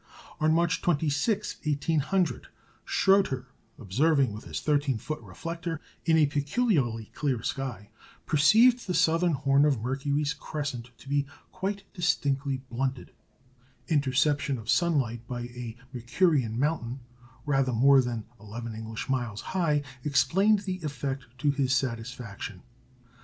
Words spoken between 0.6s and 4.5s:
26, 1800, Schröter, observing with